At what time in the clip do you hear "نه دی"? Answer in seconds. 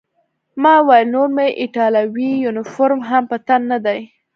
3.71-3.99